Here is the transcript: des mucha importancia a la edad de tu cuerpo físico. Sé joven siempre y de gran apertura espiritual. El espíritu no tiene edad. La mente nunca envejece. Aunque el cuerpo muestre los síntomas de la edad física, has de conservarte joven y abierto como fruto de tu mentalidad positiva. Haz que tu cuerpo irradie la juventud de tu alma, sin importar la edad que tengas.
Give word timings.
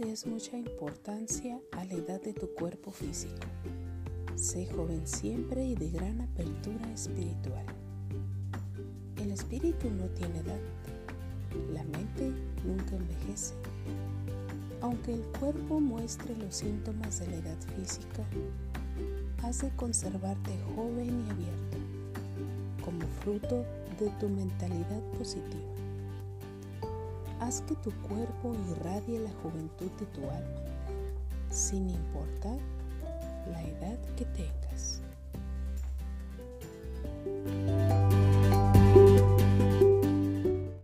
des 0.00 0.26
mucha 0.26 0.56
importancia 0.56 1.60
a 1.72 1.84
la 1.84 1.92
edad 1.92 2.22
de 2.22 2.32
tu 2.32 2.48
cuerpo 2.54 2.90
físico. 2.90 3.46
Sé 4.34 4.66
joven 4.66 5.06
siempre 5.06 5.64
y 5.64 5.74
de 5.74 5.90
gran 5.90 6.22
apertura 6.22 6.90
espiritual. 6.90 7.64
El 9.20 9.30
espíritu 9.30 9.90
no 9.90 10.06
tiene 10.06 10.38
edad. 10.38 10.60
La 11.72 11.84
mente 11.84 12.32
nunca 12.64 12.96
envejece. 12.96 13.54
Aunque 14.80 15.12
el 15.12 15.22
cuerpo 15.38 15.80
muestre 15.80 16.34
los 16.36 16.54
síntomas 16.54 17.20
de 17.20 17.26
la 17.28 17.36
edad 17.36 17.58
física, 17.76 18.24
has 19.42 19.60
de 19.60 19.70
conservarte 19.76 20.52
joven 20.74 21.26
y 21.26 21.30
abierto 21.30 21.76
como 22.82 23.06
fruto 23.22 23.66
de 23.98 24.08
tu 24.18 24.30
mentalidad 24.30 25.02
positiva. 25.18 25.60
Haz 27.50 27.62
que 27.62 27.74
tu 27.74 27.90
cuerpo 28.02 28.54
irradie 28.70 29.18
la 29.18 29.30
juventud 29.42 29.90
de 29.98 30.06
tu 30.06 30.20
alma, 30.20 30.60
sin 31.50 31.90
importar 31.90 32.56
la 33.50 33.60
edad 33.64 33.98
que 34.16 34.24
tengas. 34.26 34.89